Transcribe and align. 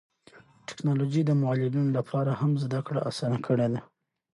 ټیکنالوژي 0.67 1.21
د 1.25 1.31
معلولینو 1.43 1.91
لپاره 1.97 2.31
هم 2.39 2.51
زده 2.63 2.79
کړه 2.87 2.99
اسانه 3.09 3.37
کړې 3.47 3.67
ده. 3.73 3.79